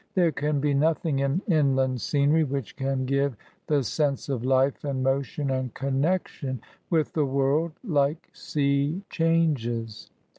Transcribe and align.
There 0.15 0.31
can 0.31 0.59
be 0.59 0.73
nothing 0.73 1.19
in 1.19 1.43
inland 1.47 2.01
scenery 2.01 2.43
which 2.43 2.75
can 2.75 3.05
give 3.05 3.37
the 3.67 3.83
sense 3.83 4.29
of 4.29 4.43
life 4.43 4.83
and 4.83 5.03
motion 5.03 5.51
and 5.51 5.71
connexion 5.75 6.59
with 6.89 7.13
the 7.13 7.25
world 7.25 7.73
like 7.83 8.27
sea 8.33 9.03
changes. 9.11 10.09